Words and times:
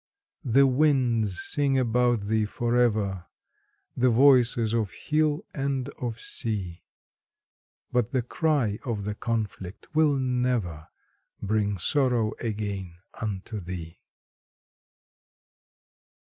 The 0.45 0.65
winds 0.65 1.43
sing 1.43 1.77
about 1.77 2.21
thee 2.21 2.45
for 2.45 2.75
ever, 2.75 3.27
The 3.95 4.09
voices 4.09 4.73
of 4.73 4.89
hill 4.89 5.45
and 5.53 5.89
of 5.99 6.19
sea; 6.19 6.81
But 7.91 8.09
the 8.09 8.23
cry 8.23 8.79
of 8.83 9.03
the 9.03 9.13
conflict 9.13 9.93
will 9.93 10.17
never 10.17 10.87
Bring 11.39 11.77
sorrow 11.77 12.33
again 12.39 12.95
unto 13.21 13.59
thee. 13.59 13.99